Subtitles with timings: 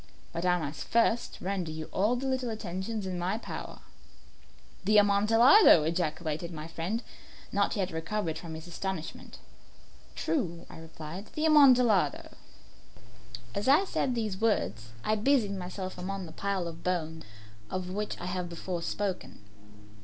[0.33, 3.81] But I must first render you all the little attentions in my power."
[4.83, 7.03] "The Amontillado!" ejaculated my friend,
[7.51, 9.37] not yet recovered from his astonishment.
[10.15, 12.29] "True," I replied; "the Amontillado."
[13.53, 17.23] As I said these words I busied myself among the pile of bones
[17.69, 19.39] of which I have before spoken.